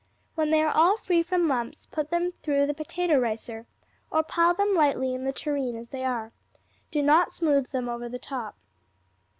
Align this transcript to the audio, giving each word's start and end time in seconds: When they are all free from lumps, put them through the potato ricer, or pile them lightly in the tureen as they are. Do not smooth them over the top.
When 0.33 0.49
they 0.49 0.63
are 0.63 0.71
all 0.73 0.97
free 0.97 1.21
from 1.21 1.47
lumps, 1.47 1.85
put 1.85 2.09
them 2.09 2.31
through 2.41 2.65
the 2.65 2.73
potato 2.73 3.19
ricer, 3.19 3.67
or 4.09 4.23
pile 4.23 4.55
them 4.55 4.73
lightly 4.73 5.13
in 5.13 5.25
the 5.25 5.31
tureen 5.31 5.75
as 5.75 5.89
they 5.89 6.03
are. 6.03 6.31
Do 6.89 7.03
not 7.03 7.33
smooth 7.33 7.69
them 7.69 7.87
over 7.87 8.09
the 8.09 8.17
top. 8.17 8.55